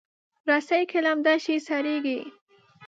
رسۍ 0.49 0.81
که 0.91 0.99
لمده 1.05 1.35
شي، 1.43 1.55
سړېږي. 1.67 2.19